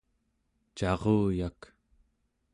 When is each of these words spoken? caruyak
caruyak 0.77 1.59